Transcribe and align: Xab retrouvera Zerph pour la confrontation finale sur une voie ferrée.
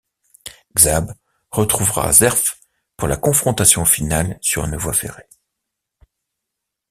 Xab 0.75 1.11
retrouvera 1.51 2.11
Zerph 2.11 2.57
pour 2.97 3.07
la 3.07 3.17
confrontation 3.17 3.85
finale 3.85 4.39
sur 4.41 4.65
une 4.65 4.75
voie 4.75 4.93
ferrée. 4.93 5.29